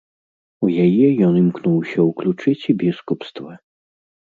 [0.67, 3.51] У яе ён імкнуўся ўключыць і біскупства.